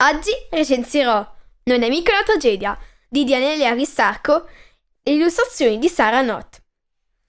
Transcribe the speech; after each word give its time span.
Oggi 0.00 0.30
recensirò 0.50 1.26
Non 1.64 1.82
è 1.82 1.88
mica 1.88 2.12
una 2.12 2.22
tragedia 2.22 2.78
di 3.08 3.24
Dianele 3.24 3.66
Aristarco 3.66 4.46
e 5.02 5.14
illustrazioni 5.14 5.76
di 5.78 5.88
Sara 5.88 6.20
Not. 6.20 6.62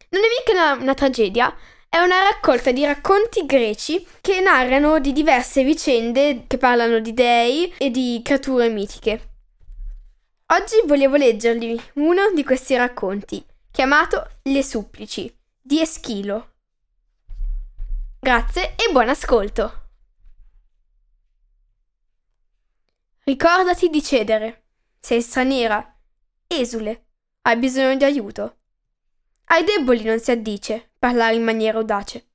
Non 0.10 0.22
è 0.22 0.28
mica 0.38 0.52
una, 0.52 0.84
una 0.84 0.94
tragedia, 0.94 1.52
è 1.90 1.98
una 1.98 2.22
raccolta 2.22 2.72
di 2.72 2.86
racconti 2.86 3.48
greci 3.48 4.06
che 4.22 4.40
narrano 4.40 5.00
di 5.00 5.14
diverse 5.14 5.64
vicende 5.64 6.44
che 6.46 6.60
parlano 6.60 7.00
di 7.00 7.12
dei 7.12 7.74
e 7.76 7.90
di 7.90 8.22
creature 8.24 8.70
mitiche. 8.70 9.30
Oggi 10.54 10.76
volevo 10.86 11.16
leggervi 11.16 11.82
uno 11.96 12.32
di 12.36 12.44
questi 12.44 12.76
racconti, 12.76 13.44
chiamato 13.72 14.30
Le 14.44 14.64
supplici, 14.64 15.36
di 15.60 15.82
Eschilo. 15.82 16.50
Grazie 18.20 18.76
e 18.76 18.92
buon 18.92 19.10
ascolto! 19.10 19.89
Ricordati 23.30 23.90
di 23.90 24.02
cedere. 24.02 24.64
Sei 25.00 25.22
straniera, 25.22 25.96
esule, 26.48 27.10
hai 27.44 27.58
bisogno 27.58 27.96
di 27.96 28.04
aiuto. 28.04 28.58
Ai 29.52 29.64
deboli 29.64 30.02
non 30.02 30.18
si 30.18 30.32
addice 30.32 30.94
parlare 30.98 31.36
in 31.36 31.44
maniera 31.44 31.78
audace. 31.78 32.32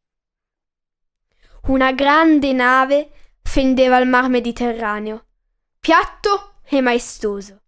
Una 1.63 1.91
grande 1.91 2.53
nave 2.53 3.11
fendeva 3.43 3.99
il 3.99 4.07
mar 4.07 4.29
Mediterraneo, 4.29 5.27
piatto 5.81 6.61
e 6.63 6.81
maestoso. 6.81 7.61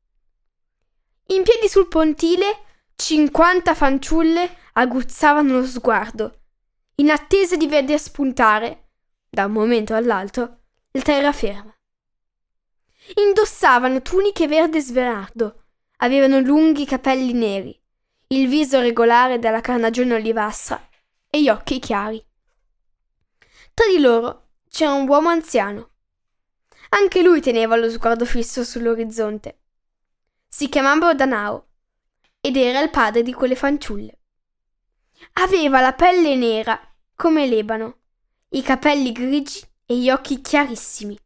In 1.30 1.42
piedi 1.42 1.66
sul 1.68 1.88
pontile, 1.88 2.60
cinquanta 2.94 3.74
fanciulle 3.74 4.56
aguzzavano 4.74 5.58
lo 5.58 5.66
sguardo, 5.66 6.42
in 7.00 7.10
attesa 7.10 7.56
di 7.56 7.66
veder 7.66 7.98
spuntare, 7.98 8.90
da 9.28 9.46
un 9.46 9.52
momento 9.52 9.94
all'altro, 9.94 10.60
il 10.92 11.02
terraferma. 11.02 11.75
Indossavano 13.14 14.02
tuniche 14.02 14.48
verde 14.48 14.80
sverardo, 14.80 15.62
avevano 15.98 16.40
lunghi 16.40 16.84
capelli 16.84 17.32
neri, 17.32 17.80
il 18.28 18.48
viso 18.48 18.80
regolare 18.80 19.38
della 19.38 19.60
carnagione 19.60 20.14
olivastra 20.14 20.88
e 21.30 21.42
gli 21.42 21.48
occhi 21.48 21.78
chiari. 21.78 22.24
Tra 23.72 23.86
di 23.86 24.00
loro 24.00 24.48
c'era 24.68 24.92
un 24.92 25.08
uomo 25.08 25.28
anziano. 25.28 25.90
Anche 26.90 27.22
lui 27.22 27.40
teneva 27.40 27.76
lo 27.76 27.88
sguardo 27.90 28.24
fisso 28.24 28.64
sull'orizzonte. 28.64 29.60
Si 30.48 30.68
chiamava 30.68 31.14
Danao 31.14 31.66
ed 32.40 32.56
era 32.56 32.80
il 32.80 32.90
padre 32.90 33.22
di 33.22 33.32
quelle 33.32 33.56
fanciulle. 33.56 34.18
Aveva 35.34 35.80
la 35.80 35.92
pelle 35.92 36.34
nera 36.34 36.80
come 37.14 37.46
l'ebano, 37.46 37.98
i 38.50 38.62
capelli 38.62 39.12
grigi 39.12 39.62
e 39.84 39.98
gli 39.98 40.10
occhi 40.10 40.40
chiarissimi. 40.40 41.18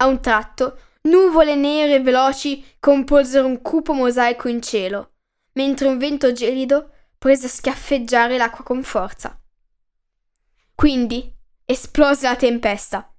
A 0.00 0.06
un 0.06 0.20
tratto, 0.20 0.78
nuvole 1.02 1.56
nere 1.56 1.94
e 1.94 2.00
veloci 2.00 2.76
composero 2.78 3.46
un 3.46 3.60
cupo 3.62 3.92
mosaico 3.92 4.48
in 4.48 4.62
cielo, 4.62 5.14
mentre 5.54 5.88
un 5.88 5.98
vento 5.98 6.32
gelido 6.32 6.90
prese 7.18 7.46
a 7.46 7.48
schiaffeggiare 7.48 8.36
l'acqua 8.36 8.62
con 8.62 8.84
forza. 8.84 9.36
Quindi 10.74 11.34
esplose 11.64 12.28
la 12.28 12.36
tempesta. 12.36 13.12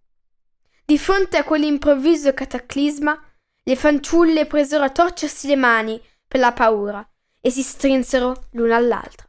Di 0.85 0.97
fronte 0.97 1.35
a 1.35 1.43
quell'improvviso 1.43 2.33
cataclisma, 2.33 3.21
le 3.63 3.75
fanciulle 3.75 4.45
presero 4.45 4.85
a 4.85 4.89
torcersi 4.89 5.47
le 5.47 5.57
mani 5.57 6.01
per 6.25 6.39
la 6.39 6.53
paura 6.53 7.05
e 7.41 7.49
si 7.49 7.61
strinsero 7.61 8.45
l'una 8.51 8.77
all'altra. 8.77 9.27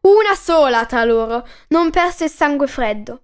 Una 0.00 0.34
sola 0.34 0.84
tra 0.86 1.04
loro 1.04 1.46
non 1.68 1.90
perse 1.90 2.24
il 2.24 2.30
sangue 2.30 2.66
freddo 2.66 3.23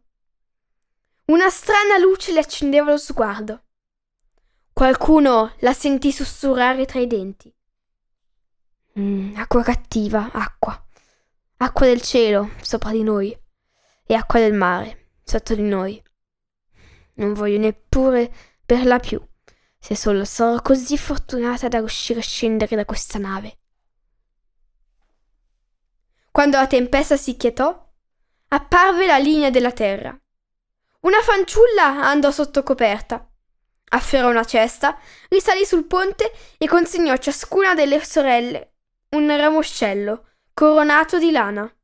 una 1.31 1.49
strana 1.49 1.97
luce 1.97 2.33
le 2.33 2.41
accendeva 2.41 2.91
lo 2.91 2.97
sguardo. 2.97 3.63
Qualcuno 4.73 5.55
la 5.61 5.73
sentì 5.73 6.11
sussurrare 6.11 6.87
tra 6.87 6.99
i 6.99 7.07
denti. 7.07 7.55
Mm, 8.99 9.37
acqua 9.37 9.63
cattiva, 9.63 10.31
acqua. 10.33 10.85
Acqua 11.59 11.87
del 11.87 12.01
cielo 12.01 12.51
sopra 12.61 12.91
di 12.91 13.05
noi 13.05 13.37
e 14.07 14.15
acqua 14.15 14.41
del 14.41 14.55
mare 14.55 15.11
sotto 15.23 15.55
di 15.55 15.63
noi. 15.63 16.03
Non 17.15 17.33
voglio 17.33 17.59
neppure 17.59 18.33
berla 18.65 18.99
più, 18.99 19.25
se 19.79 19.95
solo 19.95 20.25
sarò 20.25 20.61
così 20.63 20.99
fortunata 20.99 21.69
da 21.69 21.79
riuscire 21.79 22.19
a 22.19 22.23
scendere 22.23 22.75
da 22.75 22.85
questa 22.85 23.19
nave. 23.19 23.59
Quando 26.33 26.57
la 26.57 26.67
tempesta 26.67 27.17
si 27.17 27.37
quietò, 27.37 27.89
apparve 28.49 29.07
la 29.07 29.19
linea 29.19 29.51
della 29.51 29.73
terra 29.73 30.19
una 31.01 31.23
fanciulla 31.23 32.07
andò 32.07 32.31
sotto 32.31 32.63
coperta. 32.63 33.27
Afferrò 33.93 34.29
una 34.29 34.45
cesta, 34.45 34.99
risalì 35.29 35.65
sul 35.65 35.87
ponte 35.87 36.31
e 36.59 36.69
consegnò 36.69 37.13
a 37.13 37.19
ciascuna 37.19 37.75
delle 37.75 38.05
sorelle 38.05 38.75
un 39.11 39.27
ramoscello 39.35 40.27
coronato 40.53 41.19
di 41.19 41.31
lana. 41.31 41.75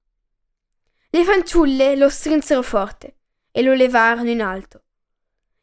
Le 1.08 1.24
fanciulle 1.24 1.96
lo 1.96 2.10
strinsero 2.10 2.60
forte 2.62 3.16
e 3.50 3.62
lo 3.62 3.72
levarono 3.72 4.28
in 4.28 4.42
alto. 4.42 4.82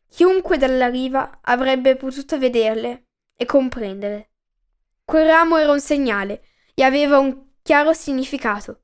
Chiunque 0.09 0.57
dalla 0.57 0.89
riva 0.89 1.39
avrebbe 1.41 1.95
potuto 1.95 2.39
vederle 2.39 3.05
e 3.35 3.45
comprendere. 3.45 4.31
Quel 5.05 5.27
ramo 5.27 5.57
era 5.57 5.71
un 5.71 5.79
segnale 5.79 6.43
e 6.73 6.83
aveva 6.83 7.19
un 7.19 7.51
chiaro 7.61 7.93
significato. 7.93 8.81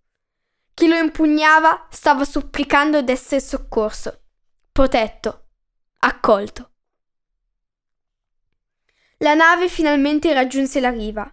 Chi 0.76 0.88
lo 0.88 0.96
impugnava 0.96 1.88
stava 1.90 2.24
supplicando 2.24 3.02
d'essere 3.02 3.42
soccorso 3.42 4.22
protetto, 4.80 5.48
accolto. 6.00 6.72
La 9.18 9.34
nave 9.34 9.68
finalmente 9.68 10.32
raggiunse 10.32 10.80
la 10.80 10.90
riva. 10.90 11.30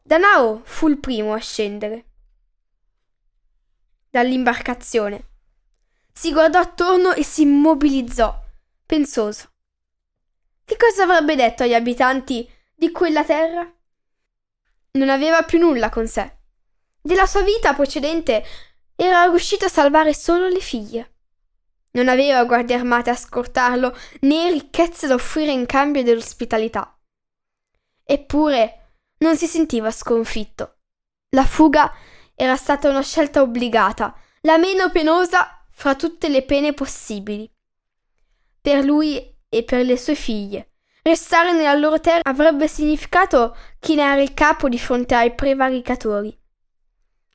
Danao 0.00 0.62
fu 0.62 0.86
il 0.86 1.00
primo 1.00 1.34
a 1.34 1.38
scendere 1.38 2.04
dall'imbarcazione. 4.10 5.30
Si 6.12 6.32
guardò 6.32 6.60
attorno 6.60 7.14
e 7.14 7.24
si 7.24 7.42
immobilizzò, 7.42 8.40
pensoso. 8.86 9.50
Che 10.64 10.76
cosa 10.76 11.02
avrebbe 11.02 11.34
detto 11.34 11.64
agli 11.64 11.74
abitanti 11.74 12.48
di 12.76 12.92
quella 12.92 13.24
terra? 13.24 13.68
Non 14.92 15.08
aveva 15.08 15.42
più 15.42 15.58
nulla 15.58 15.88
con 15.88 16.06
sé. 16.06 16.36
Della 17.00 17.26
sua 17.26 17.42
vita 17.42 17.74
precedente 17.74 18.44
era 18.94 19.24
riuscito 19.24 19.64
a 19.64 19.68
salvare 19.68 20.14
solo 20.14 20.46
le 20.46 20.60
figlie. 20.60 21.10
Non 21.96 22.08
aveva 22.08 22.44
guardie 22.44 22.76
armate 22.76 23.08
a 23.08 23.16
scortarlo, 23.16 23.96
né 24.20 24.50
ricchezze 24.50 25.06
da 25.06 25.14
offrire 25.14 25.50
in 25.50 25.64
cambio 25.64 26.02
dell'ospitalità. 26.02 26.94
Eppure 28.04 28.98
non 29.18 29.34
si 29.36 29.46
sentiva 29.46 29.90
sconfitto. 29.90 30.76
La 31.30 31.46
fuga 31.46 31.90
era 32.34 32.54
stata 32.56 32.90
una 32.90 33.02
scelta 33.02 33.40
obbligata, 33.40 34.14
la 34.42 34.58
meno 34.58 34.90
penosa 34.90 35.66
fra 35.70 35.94
tutte 35.94 36.28
le 36.28 36.42
pene 36.42 36.74
possibili. 36.74 37.50
Per 38.60 38.84
lui 38.84 39.34
e 39.48 39.62
per 39.64 39.84
le 39.84 39.96
sue 39.96 40.14
figlie. 40.14 40.72
Restare 41.02 41.52
nella 41.52 41.74
loro 41.74 41.98
terra 41.98 42.20
avrebbe 42.24 42.68
significato 42.68 43.56
chinare 43.80 44.22
il 44.22 44.34
capo 44.34 44.68
di 44.68 44.78
fronte 44.78 45.14
ai 45.14 45.34
prevaricatori. 45.34 46.38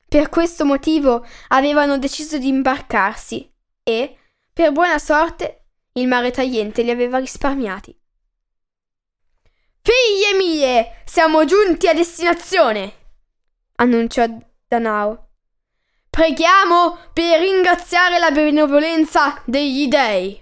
Per 0.08 0.28
questo 0.28 0.64
motivo 0.64 1.26
avevano 1.48 1.98
deciso 1.98 2.38
di 2.38 2.46
imbarcarsi 2.46 3.50
e, 3.82 4.18
per 4.52 4.72
buona 4.72 4.98
sorte, 4.98 5.58
Il 5.94 6.08
mare 6.08 6.30
tagliente 6.30 6.82
li 6.82 6.90
aveva 6.90 7.18
risparmiati. 7.18 7.94
Figlie 9.82 10.38
mie, 10.38 11.02
siamo 11.04 11.44
giunti 11.44 11.86
a 11.86 11.92
destinazione, 11.92 12.92
annunciò 13.76 14.24
Danao. 14.66 15.28
Preghiamo 16.08 17.10
per 17.12 17.40
ringraziare 17.40 18.18
la 18.18 18.30
benevolenza 18.30 19.42
degli 19.44 19.86
dei. 19.88 20.40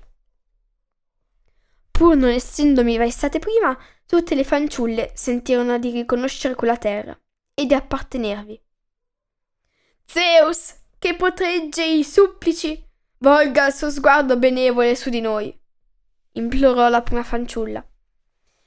Pur 1.90 2.16
non 2.16 2.30
essendomi 2.30 2.98
mai 2.98 3.10
state 3.10 3.38
prima, 3.38 3.76
tutte 4.06 4.34
le 4.34 4.44
fanciulle 4.44 5.12
sentirono 5.14 5.78
di 5.78 5.90
riconoscere 5.90 6.54
quella 6.54 6.76
terra 6.76 7.18
e 7.54 7.66
di 7.66 7.74
appartenervi. 7.74 8.62
Zeus, 10.04 10.74
che 10.98 11.14
protegge 11.14 11.84
i 11.84 12.04
supplici, 12.04 12.89
volga 13.22 13.66
il 13.66 13.74
suo 13.74 13.90
sguardo 13.90 14.38
benevole 14.38 14.96
su 14.96 15.10
di 15.10 15.20
noi, 15.20 15.54
implorò 16.32 16.88
la 16.88 17.02
prima 17.02 17.22
fanciulla. 17.22 17.84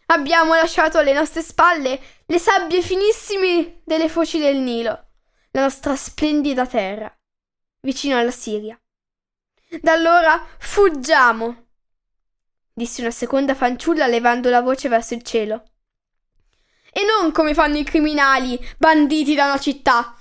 Abbiamo 0.07 0.53
lasciato 0.53 0.99
alle 0.99 1.13
nostre 1.13 1.41
spalle 1.41 1.99
le 2.25 2.37
sabbie 2.37 2.81
finissime 2.81 3.81
delle 3.83 4.09
foci 4.09 4.37
del 4.39 4.57
Nilo, 4.57 5.07
la 5.51 5.61
nostra 5.61 5.95
splendida 5.95 6.67
terra, 6.67 7.11
vicino 7.81 8.17
alla 8.17 8.31
Siria. 8.31 8.79
Da 9.81 9.93
allora 9.93 10.45
fuggiamo, 10.59 11.69
disse 12.71 13.01
una 13.01 13.11
seconda 13.11 13.55
fanciulla 13.55 14.05
levando 14.05 14.51
la 14.51 14.61
voce 14.61 14.87
verso 14.87 15.15
il 15.15 15.23
cielo. 15.23 15.63
E 16.91 17.01
non 17.05 17.31
come 17.31 17.55
fanno 17.55 17.77
i 17.77 17.83
criminali, 17.83 18.59
banditi 18.77 19.33
da 19.33 19.45
una 19.45 19.57
città, 19.57 20.15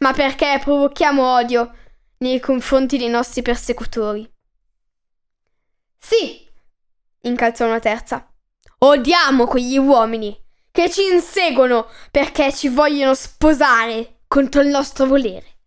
ma 0.00 0.12
perché 0.12 0.60
provochiamo 0.62 1.26
odio 1.26 1.74
nei 2.22 2.40
confronti 2.40 2.96
dei 2.96 3.08
nostri 3.08 3.42
persecutori. 3.42 4.28
Sì, 5.98 6.48
incalzò 7.22 7.66
una 7.66 7.80
terza. 7.80 8.26
Odiamo 8.78 9.46
quegli 9.46 9.76
uomini 9.76 10.36
che 10.70 10.88
ci 10.90 11.04
inseguono 11.04 11.88
perché 12.10 12.52
ci 12.52 12.68
vogliono 12.68 13.14
sposare 13.14 14.20
contro 14.26 14.62
il 14.62 14.68
nostro 14.68 15.06
volere. 15.06 15.58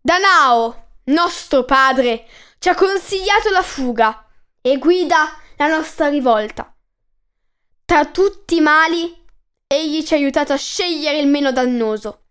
Danao, 0.00 0.98
nostro 1.04 1.64
padre, 1.64 2.26
ci 2.58 2.68
ha 2.68 2.74
consigliato 2.74 3.50
la 3.50 3.62
fuga 3.62 4.26
e 4.60 4.78
guida 4.78 5.36
la 5.56 5.68
nostra 5.68 6.08
rivolta. 6.08 6.74
Tra 7.84 8.06
tutti 8.06 8.56
i 8.56 8.60
mali, 8.60 9.24
egli 9.66 10.02
ci 10.04 10.14
ha 10.14 10.16
aiutato 10.16 10.52
a 10.52 10.56
scegliere 10.56 11.18
il 11.18 11.26
meno 11.26 11.52
dannoso 11.52 12.23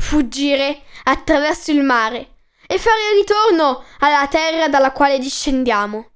fuggire 0.00 0.82
attraverso 1.04 1.70
il 1.70 1.82
mare 1.82 2.36
e 2.66 2.78
fare 2.78 3.14
ritorno 3.14 3.84
alla 3.98 4.26
terra 4.26 4.68
dalla 4.68 4.92
quale 4.92 5.18
discendiamo. 5.18 6.10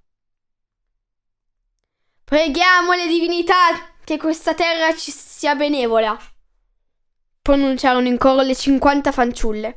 Preghiamo 2.25 2.95
le 2.95 3.07
divinità 3.07 3.95
che 4.03 4.17
questa 4.17 4.55
terra 4.55 4.97
ci 4.97 5.11
sia 5.11 5.55
benevola, 5.55 6.19
pronunciarono 7.43 8.09
in 8.09 8.19
coro 8.19 8.43
le 8.43 8.57
cinquanta 8.57 9.13
fanciulle, 9.13 9.77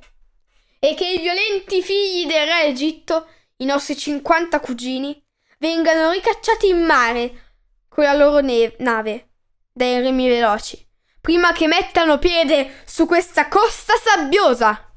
e 0.79 0.93
che 0.95 1.07
i 1.07 1.19
violenti 1.19 1.81
figli 1.81 2.25
del 2.25 2.47
re 2.47 2.63
Egitto, 2.65 3.27
i 3.57 3.65
nostri 3.65 3.97
cinquanta 3.97 4.59
cugini, 4.59 5.21
vengano 5.59 6.11
ricacciati 6.11 6.69
in 6.69 6.83
mare 6.83 7.55
con 7.89 8.03
la 8.03 8.13
loro 8.13 8.39
ne- 8.39 8.75
nave 8.79 9.31
dai 9.73 9.99
remi 9.99 10.27
veloci 10.27 10.86
prima 11.27 11.51
che 11.51 11.67
mettano 11.67 12.19
piede 12.19 12.71
su 12.85 13.05
questa 13.05 13.49
costa 13.49 13.95
sabbiosa. 14.01 14.95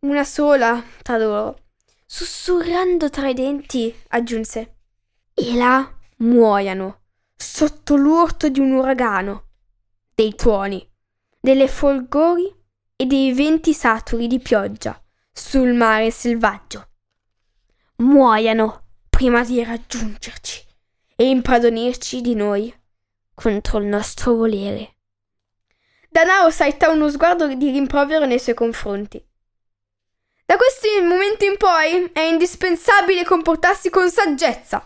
Una 0.00 0.24
sola 0.24 0.82
tra 1.02 1.18
loro, 1.18 1.66
sussurrando 2.04 3.10
tra 3.10 3.28
i 3.28 3.34
denti, 3.34 3.94
aggiunse. 4.08 4.78
E 5.34 5.54
là 5.54 5.88
muoiano, 6.16 7.02
sotto 7.36 7.94
l'urto 7.94 8.48
di 8.48 8.58
un 8.58 8.72
uragano, 8.72 9.50
dei 10.16 10.34
tuoni, 10.34 10.84
delle 11.38 11.68
folgori 11.68 12.52
e 12.96 13.06
dei 13.06 13.32
venti 13.32 13.72
saturi 13.72 14.26
di 14.26 14.40
pioggia 14.40 15.00
sul 15.30 15.74
mare 15.74 16.10
selvaggio. 16.10 16.88
Muoiano 17.98 18.82
prima 19.08 19.44
di 19.44 19.62
raggiungerci 19.62 20.66
e 21.14 21.28
impadronirci 21.28 22.20
di 22.20 22.34
noi 22.34 22.78
contro 23.40 23.78
il 23.78 23.86
nostro 23.86 24.34
volere. 24.34 24.96
Danao 26.10 26.50
saetta 26.50 26.90
uno 26.90 27.08
sguardo 27.08 27.46
di 27.54 27.70
rimprovero 27.70 28.26
nei 28.26 28.38
suoi 28.38 28.54
confronti. 28.54 29.24
Da 30.44 30.56
questo 30.56 30.88
momento 31.02 31.44
in 31.44 31.56
poi 31.56 32.10
è 32.12 32.20
indispensabile 32.20 33.24
comportarsi 33.24 33.88
con 33.88 34.10
saggezza, 34.10 34.84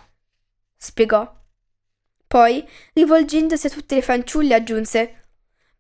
spiegò. 0.77 1.43
Poi, 2.29 2.69
rivolgendosi 2.93 3.67
a 3.67 3.71
tutte 3.71 3.97
le 3.97 4.03
fanciulle, 4.03 4.55
aggiunse 4.55 5.29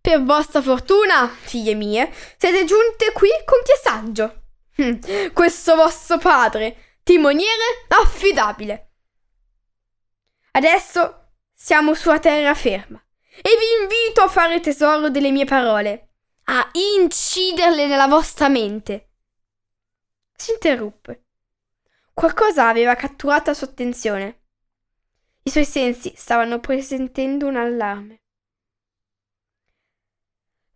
Per 0.01 0.23
vostra 0.23 0.61
fortuna, 0.61 1.29
figlie 1.29 1.75
mie, 1.75 2.13
siete 2.37 2.65
giunte 2.65 3.13
qui 3.13 3.29
con 3.45 3.59
chi 3.65 3.73
è 3.73 3.81
saggio. 3.83 4.43
Hm, 4.77 5.33
questo 5.33 5.77
vostro 5.77 6.19
padre, 6.19 6.99
timoniere 7.03 7.87
affidabile. 7.89 8.91
Adesso 10.53 11.24
siamo 11.65 11.95
sulla 11.95 12.19
terraferma 12.19 13.03
e 13.41 13.57
vi 13.57 13.83
invito 13.83 14.21
a 14.21 14.29
fare 14.29 14.61
tesoro 14.61 15.09
delle 15.09 15.31
mie 15.31 15.47
parole, 15.47 16.11
a 16.45 16.69
inciderle 16.73 17.87
nella 17.87 18.07
vostra 18.07 18.51
mente. 18.51 19.13
Si 20.37 20.53
interruppe. 20.53 21.25
Qualcosa 22.13 22.69
aveva 22.69 22.95
catturato 22.97 23.49
la 23.49 23.57
sua 23.57 23.69
attenzione. 23.69 24.43
I 25.45 25.51
suoi 25.51 25.65
sensi 25.65 26.13
stavano 26.15 26.61
presentendo 26.61 27.47
un 27.47 27.57
allarme. 27.57 28.21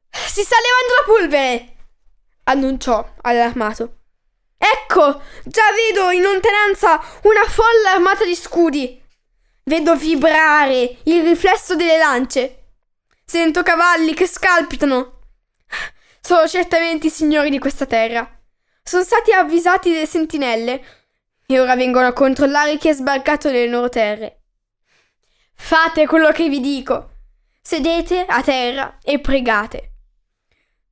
Si 0.08 0.42
sta 0.42 0.56
levando 0.56 0.94
la 0.94 1.04
polvere! 1.04 1.76
annunciò, 2.44 3.14
allarmato. 3.20 3.98
Ecco, 4.56 5.20
già 5.44 5.70
vedo 5.74 6.10
in 6.12 6.22
lontananza 6.22 6.98
una 7.24 7.44
folla 7.44 7.92
armata 7.92 8.24
di 8.24 8.34
scudi. 8.34 9.04
Vedo 9.68 9.96
vibrare 9.96 10.96
il 11.04 11.22
riflesso 11.22 11.76
delle 11.76 11.98
lance. 11.98 12.68
Sento 13.22 13.62
cavalli 13.62 14.14
che 14.14 14.26
scalpitano. 14.26 15.18
Sono 16.22 16.48
certamente 16.48 17.08
i 17.08 17.10
signori 17.10 17.50
di 17.50 17.58
questa 17.58 17.84
terra. 17.84 18.26
Sono 18.82 19.02
stati 19.02 19.30
avvisati 19.30 19.92
delle 19.92 20.06
sentinelle 20.06 20.82
e 21.44 21.60
ora 21.60 21.76
vengono 21.76 22.06
a 22.06 22.14
controllare 22.14 22.78
chi 22.78 22.88
è 22.88 22.94
sbarcato 22.94 23.50
nelle 23.50 23.68
loro 23.68 23.90
terre. 23.90 24.44
Fate 25.54 26.06
quello 26.06 26.32
che 26.32 26.48
vi 26.48 26.60
dico. 26.60 27.10
Sedete 27.60 28.24
a 28.26 28.42
terra 28.42 28.96
e 29.02 29.20
pregate. 29.20 29.92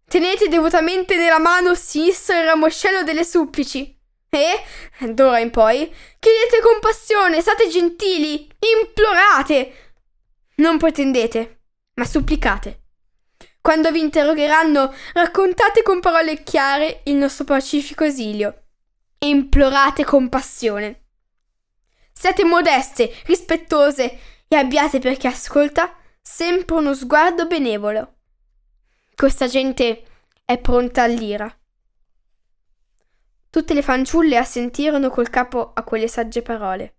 Tenete 0.07 0.49
devotamente 0.49 1.17
nella 1.17 1.39
mano 1.39 1.75
sinistra 1.75 2.41
il 2.41 2.45
ramoscello 2.45 3.05
delle 3.05 3.25
supplici 3.25 3.96
e, 4.37 5.13
d'ora 5.13 5.39
in 5.39 5.51
poi, 5.51 5.93
chiedete 6.19 6.61
compassione, 6.63 7.41
state 7.41 7.69
gentili, 7.69 8.49
implorate. 8.81 9.95
Non 10.57 10.79
pretendete, 10.79 11.61
ma 11.95 12.05
supplicate. 12.05 12.83
Quando 13.61 13.91
vi 13.91 14.01
interrogheranno, 14.01 14.95
raccontate 15.15 15.83
con 15.83 16.01
parole 16.01 16.43
chiare 16.43 17.01
il 17.07 17.17
nostro 17.17 17.45
pacifico 17.45 18.05
esilio 18.05 18.63
e 19.19 19.29
implorate 19.29 20.05
compassione. 20.05 21.07
Siate 22.13 22.45
modeste, 22.45 23.13
rispettose 23.25 24.19
e 24.49 24.57
abbiate 24.57 25.01
per 25.01 25.17
chi 25.17 25.27
ascolta 25.27 25.95
sempre 26.23 26.77
uno 26.77 26.95
sguardo 26.95 27.47
benevolo. 27.47 28.15
Questa 29.15 29.49
gente 29.49 30.05
è 30.45 30.59
pronta 30.59 31.03
all'ira. 31.03 31.53
Tutte 33.57 33.73
le 33.73 33.81
fanciulle 33.81 34.37
assentirono 34.37 35.09
col 35.09 35.31
capo 35.31 35.73
a 35.73 35.83
quelle 35.83 36.09
sagge 36.09 36.43
parole. 36.43 36.97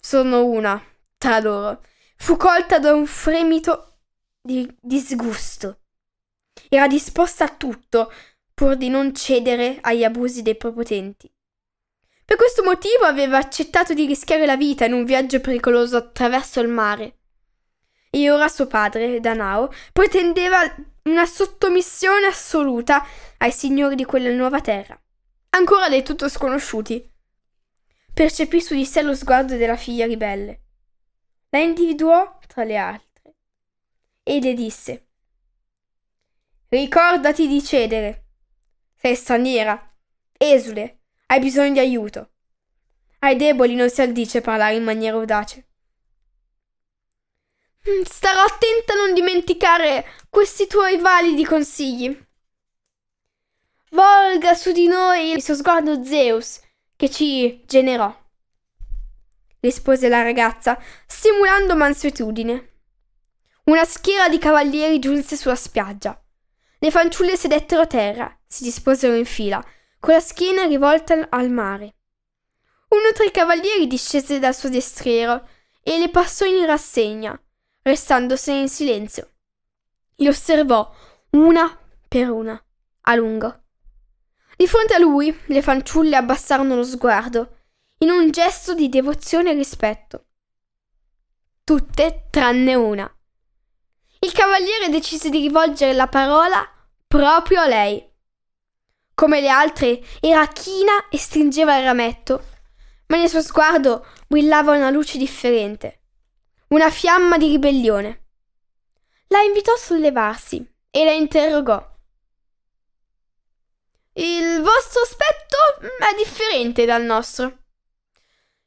Sono 0.00 0.46
una, 0.46 0.82
tra 1.18 1.38
loro, 1.38 1.82
fu 2.16 2.38
colta 2.38 2.78
da 2.78 2.94
un 2.94 3.04
fremito 3.04 3.98
di 4.40 4.74
disgusto. 4.80 5.80
Era 6.70 6.86
disposta 6.86 7.44
a 7.44 7.54
tutto 7.54 8.10
pur 8.54 8.76
di 8.76 8.88
non 8.88 9.14
cedere 9.14 9.76
agli 9.82 10.02
abusi 10.02 10.40
dei 10.40 10.56
prepotenti. 10.56 11.30
Per 12.24 12.38
questo 12.38 12.64
motivo 12.64 13.04
aveva 13.04 13.36
accettato 13.36 13.92
di 13.92 14.06
rischiare 14.06 14.46
la 14.46 14.56
vita 14.56 14.86
in 14.86 14.94
un 14.94 15.04
viaggio 15.04 15.40
pericoloso 15.40 15.98
attraverso 15.98 16.58
il 16.60 16.68
mare. 16.68 17.18
E 18.08 18.30
ora 18.30 18.48
suo 18.48 18.66
padre, 18.66 19.20
Danao, 19.20 19.70
pretendeva 19.92 20.74
una 21.02 21.26
sottomissione 21.26 22.24
assoluta 22.24 23.06
ai 23.36 23.52
signori 23.52 23.94
di 23.94 24.06
quella 24.06 24.30
nuova 24.30 24.62
terra 24.62 24.98
ancora 25.50 25.88
del 25.88 26.02
tutto 26.02 26.28
sconosciuti. 26.28 27.12
Percepì 28.12 28.60
su 28.60 28.74
di 28.74 28.86
sé 28.86 29.02
lo 29.02 29.14
sguardo 29.14 29.56
della 29.56 29.76
figlia 29.76 30.06
ribelle. 30.06 30.62
La 31.50 31.58
individuò 31.58 32.38
tra 32.46 32.64
le 32.64 32.76
altre 32.76 33.34
e 34.22 34.40
le 34.40 34.54
disse 34.54 35.06
Ricordati 36.68 37.46
di 37.46 37.62
cedere. 37.62 38.24
Sei 38.96 39.14
straniera, 39.14 39.94
esule, 40.36 41.02
hai 41.26 41.38
bisogno 41.38 41.74
di 41.74 41.78
aiuto. 41.78 42.30
Ai 43.20 43.36
deboli 43.36 43.74
non 43.74 43.88
si 43.88 44.02
addice 44.02 44.40
parlare 44.40 44.74
in 44.74 44.82
maniera 44.82 45.16
audace. 45.16 45.68
Mm, 47.88 48.02
starò 48.02 48.42
attenta 48.42 48.94
a 48.94 48.96
non 48.96 49.14
dimenticare 49.14 50.04
questi 50.28 50.66
tuoi 50.66 50.98
validi 50.98 51.44
consigli. 51.44 52.25
Volga 53.96 54.52
su 54.52 54.72
di 54.72 54.88
noi 54.88 55.30
il 55.30 55.42
suo 55.42 55.54
sguardo 55.54 56.04
Zeus, 56.04 56.60
che 56.96 57.08
ci 57.08 57.64
generò, 57.66 58.14
rispose 59.60 60.10
la 60.10 60.20
ragazza, 60.20 60.78
simulando 61.06 61.74
mansuetudine. 61.74 62.72
Una 63.64 63.86
schiera 63.86 64.28
di 64.28 64.36
cavalieri 64.36 64.98
giunse 64.98 65.34
sulla 65.34 65.54
spiaggia. 65.54 66.22
Le 66.78 66.90
fanciulle 66.90 67.38
sedettero 67.38 67.80
a 67.80 67.86
terra, 67.86 68.38
si 68.46 68.64
disposero 68.64 69.14
in 69.14 69.24
fila, 69.24 69.64
con 69.98 70.12
la 70.12 70.20
schiena 70.20 70.64
rivolta 70.64 71.28
al 71.30 71.48
mare. 71.48 71.94
Uno 72.88 73.12
tra 73.14 73.24
i 73.24 73.30
cavalieri 73.30 73.86
discese 73.86 74.38
dal 74.38 74.54
suo 74.54 74.68
destriero 74.68 75.48
e 75.82 75.98
le 75.98 76.10
passò 76.10 76.44
in 76.44 76.66
rassegna, 76.66 77.34
restandosene 77.80 78.60
in 78.60 78.68
silenzio. 78.68 79.36
Li 80.16 80.28
osservò 80.28 80.94
una 81.30 81.80
per 82.06 82.28
una, 82.28 82.62
a 83.00 83.14
lungo. 83.14 83.60
Di 84.56 84.66
fronte 84.66 84.94
a 84.94 84.98
lui 84.98 85.38
le 85.46 85.60
fanciulle 85.60 86.16
abbassarono 86.16 86.74
lo 86.74 86.82
sguardo, 86.82 87.56
in 87.98 88.10
un 88.10 88.30
gesto 88.30 88.74
di 88.74 88.88
devozione 88.88 89.50
e 89.50 89.54
rispetto. 89.54 90.24
Tutte 91.62 92.28
tranne 92.30 92.74
una. 92.74 93.10
Il 94.20 94.32
cavaliere 94.32 94.88
decise 94.88 95.28
di 95.28 95.40
rivolgere 95.40 95.92
la 95.92 96.06
parola 96.08 96.66
proprio 97.06 97.60
a 97.60 97.66
lei. 97.66 98.04
Come 99.14 99.40
le 99.40 99.48
altre, 99.48 100.02
era 100.20 100.46
china 100.48 101.08
e 101.10 101.18
stringeva 101.18 101.76
il 101.78 101.84
rametto, 101.84 102.44
ma 103.08 103.16
nel 103.16 103.28
suo 103.28 103.42
sguardo 103.42 104.06
brillava 104.26 104.74
una 104.74 104.90
luce 104.90 105.18
differente, 105.18 106.02
una 106.68 106.90
fiamma 106.90 107.38
di 107.38 107.48
ribellione. 107.48 108.24
La 109.28 109.40
invitò 109.40 109.72
a 109.72 109.78
sollevarsi 109.78 110.66
e 110.90 111.04
la 111.04 111.12
interrogò. 111.12 111.94
Il 114.18 114.62
vostro 114.62 115.02
aspetto 115.02 115.56
è 115.98 116.14
differente 116.16 116.86
dal 116.86 117.02
nostro. 117.02 117.64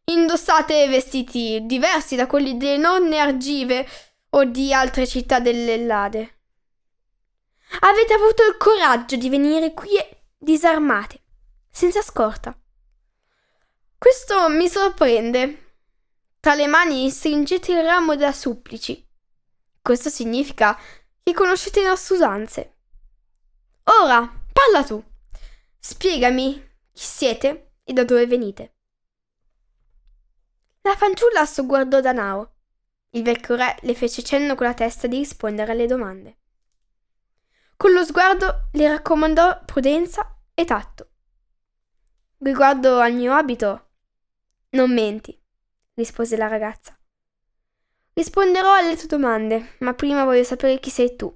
Indossate 0.05 0.87
vestiti 0.87 1.61
diversi 1.65 2.15
da 2.15 2.27
quelli 2.27 2.55
delle 2.55 2.77
nonne 2.77 3.17
argive 3.17 3.87
o 4.29 4.43
di 4.43 4.71
altre 4.71 5.07
città 5.07 5.39
dell'Ellade. 5.39 6.37
Avete 7.79 8.13
avuto 8.13 8.45
il 8.45 8.57
coraggio 8.57 9.15
di 9.15 9.27
venire 9.27 9.73
qui 9.73 9.89
disarmate, 10.37 11.19
senza 11.71 12.03
scorta. 12.03 12.55
Questo 13.97 14.49
mi 14.49 14.69
sorprende. 14.69 15.77
Tra 16.39 16.53
le 16.53 16.67
mani 16.67 17.09
stringete 17.09 17.71
il 17.71 17.83
ramo 17.83 18.15
da 18.15 18.31
supplici. 18.31 19.03
Questo 19.81 20.09
significa 20.09 20.79
che 21.23 21.33
conoscete 21.33 21.81
le 21.81 21.87
nostre 21.87 22.15
usanze. 22.15 22.77
Ora, 23.85 24.31
parla 24.53 24.83
tu. 24.83 25.08
Spiegami 25.81 26.53
chi 26.91 27.03
siete 27.03 27.71
e 27.83 27.93
da 27.93 28.03
dove 28.03 28.27
venite. 28.27 28.75
La 30.81 30.95
fanciulla 30.95 31.45
sogguardò 31.45 32.01
Danao. 32.01 32.55
Il 33.11 33.23
vecchio 33.23 33.55
re 33.55 33.77
le 33.81 33.95
fece 33.95 34.21
cenno 34.21 34.55
con 34.55 34.67
la 34.67 34.73
testa 34.73 35.07
di 35.07 35.17
rispondere 35.17 35.71
alle 35.71 35.87
domande. 35.87 36.37
Con 37.77 37.93
lo 37.93 38.03
sguardo 38.03 38.69
le 38.73 38.89
raccomandò 38.89 39.63
prudenza 39.63 40.41
e 40.53 40.65
tatto. 40.65 41.09
Riguardo 42.39 42.99
al 42.99 43.13
mio 43.13 43.33
abito, 43.33 43.87
non 44.71 44.93
menti, 44.93 45.41
rispose 45.93 46.35
la 46.35 46.47
ragazza. 46.47 46.97
Risponderò 48.13 48.73
alle 48.73 48.97
tue 48.97 49.07
domande, 49.07 49.75
ma 49.79 49.93
prima 49.93 50.25
voglio 50.25 50.43
sapere 50.43 50.79
chi 50.79 50.89
sei 50.89 51.15
tu. 51.15 51.33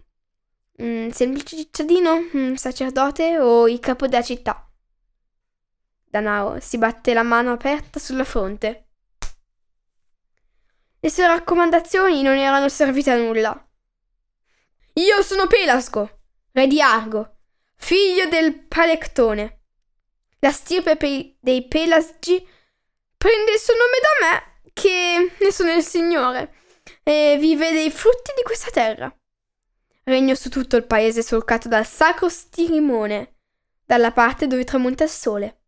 Un 0.76 1.12
semplice 1.14 1.56
cittadino, 1.56 2.30
un 2.34 2.58
sacerdote 2.58 3.38
o 3.38 3.68
il 3.68 3.80
capo 3.80 4.08
della 4.08 4.24
città? 4.24 4.68
Danao 6.04 6.60
si 6.60 6.80
batté 6.80 7.14
la 7.14 7.22
mano 7.22 7.52
aperta 7.52 8.00
sulla 8.00 8.24
fronte. 8.24 8.88
Le 11.00 11.10
sue 11.12 11.28
raccomandazioni 11.28 12.24
non 12.24 12.38
erano 12.38 12.70
servite 12.70 13.12
a 13.12 13.18
nulla. 13.18 13.70
Io 14.94 15.22
sono 15.22 15.46
Pelasgo, 15.46 16.22
re 16.54 16.66
di 16.66 16.82
Argo, 16.82 17.38
figlio 17.76 18.28
del 18.28 18.66
Palectone. 18.66 19.62
La 20.40 20.52
stirpe 20.52 20.98
pe- 20.98 21.38
dei 21.40 21.68
Pelasgi 21.68 22.48
prende 23.16 23.52
il 23.52 23.60
suo 23.60 23.76
nome 23.76 23.98
da 24.02 24.28
me, 24.28 24.72
che 24.74 25.36
ne 25.40 25.52
sono 25.52 25.72
il 25.72 25.84
signore, 25.84 26.56
e 27.04 27.38
vive 27.40 27.72
dei 27.72 27.92
frutti 27.92 28.32
di 28.36 28.42
questa 28.42 28.72
terra. 28.72 29.16
Regno 30.06 30.36
su 30.36 30.50
tutto 30.50 30.76
il 30.76 30.86
paese 30.86 31.22
solcato 31.22 31.70
dal 31.70 31.86
sacro 31.86 32.28
stirimone, 32.28 33.36
dalla 33.86 34.12
parte 34.12 34.48
dove 34.48 34.66
tramonta 34.66 35.06
il 35.06 35.10
sole. 35.10 35.62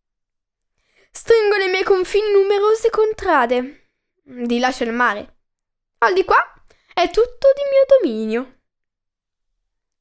Stringo 1.10 1.56
nei 1.56 1.70
miei 1.70 1.84
confini 1.84 2.32
numerose 2.34 2.90
contrade. 2.90 3.92
Di 4.22 4.60
là 4.60 4.72
c'è 4.72 4.84
il 4.84 4.92
mare. 4.92 5.38
Al 6.00 6.14
di 6.14 6.26
qua 6.26 6.36
è 6.94 7.10
tutto 7.10 7.48
di 7.56 7.62
mio 7.72 7.86
dominio. 8.00 8.60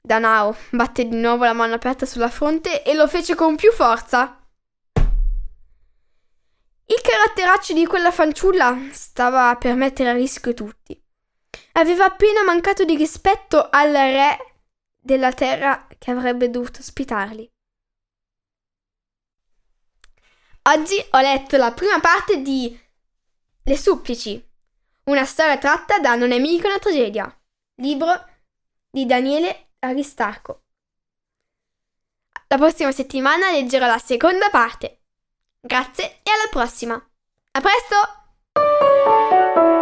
Danao 0.00 0.56
batté 0.70 1.06
di 1.06 1.16
nuovo 1.16 1.44
la 1.44 1.52
mano 1.52 1.74
aperta 1.74 2.04
sulla 2.04 2.28
fronte 2.28 2.82
e 2.82 2.94
lo 2.94 3.06
fece 3.06 3.36
con 3.36 3.54
più 3.54 3.70
forza. 3.70 4.44
Il 6.86 7.00
caratteraccio 7.00 7.72
di 7.72 7.86
quella 7.86 8.10
fanciulla 8.10 8.88
stava 8.90 9.56
per 9.56 9.74
mettere 9.76 10.10
a 10.10 10.14
rischio 10.14 10.52
tutti. 10.52 11.03
Aveva 11.72 12.06
appena 12.06 12.42
mancato 12.42 12.84
di 12.84 12.96
rispetto 12.96 13.68
al 13.70 13.92
re 13.92 14.54
della 14.98 15.32
terra 15.32 15.86
che 15.98 16.10
avrebbe 16.10 16.50
dovuto 16.50 16.80
ospitarli. 16.80 17.48
Oggi 20.66 20.96
ho 21.10 21.20
letto 21.20 21.58
la 21.58 21.72
prima 21.72 22.00
parte 22.00 22.40
di 22.40 22.78
Le 23.64 23.76
supplici, 23.76 24.42
una 25.04 25.24
storia 25.24 25.58
tratta 25.58 25.98
da 25.98 26.14
Non 26.14 26.32
è 26.32 26.38
mica 26.38 26.68
una 26.68 26.78
tragedia, 26.78 27.30
libro 27.76 28.12
di 28.90 29.04
Daniele 29.04 29.72
Aristarco. 29.80 30.62
La 32.48 32.56
prossima 32.56 32.92
settimana 32.92 33.50
leggerò 33.50 33.86
la 33.86 33.98
seconda 33.98 34.48
parte. 34.48 35.02
Grazie 35.60 36.20
e 36.22 36.30
alla 36.30 36.48
prossima. 36.50 36.94
A 36.94 37.60
presto! 37.60 39.72